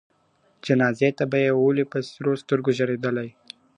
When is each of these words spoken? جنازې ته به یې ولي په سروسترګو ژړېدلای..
جنازې 0.65 1.09
ته 1.17 1.23
به 1.31 1.37
یې 1.45 1.51
ولي 1.61 1.85
په 1.91 1.97
سروسترګو 2.11 2.71
ژړېدلای.. 2.77 3.29